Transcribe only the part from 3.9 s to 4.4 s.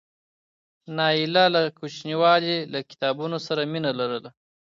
لرله.